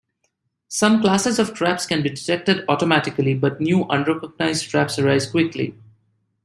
Some 0.67 0.99
classes 0.99 1.37
of 1.37 1.53
traps 1.53 1.85
can 1.85 2.01
be 2.01 2.09
detected 2.09 2.65
automatically, 2.67 3.35
but 3.35 3.61
new, 3.61 3.83
unrecognized 3.83 4.67
traps 4.71 4.97
arise 4.97 5.29
quickly. 5.29 5.75